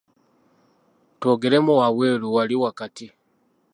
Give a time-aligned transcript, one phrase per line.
[1.19, 3.07] Twogeremu wabweru wali kati.